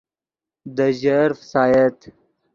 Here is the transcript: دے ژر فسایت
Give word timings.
دے 0.75 0.87
ژر 0.99 1.29
فسایت 1.39 1.97